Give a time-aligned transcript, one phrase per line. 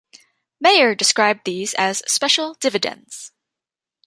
[0.59, 3.33] Meyer described these as "special dividends".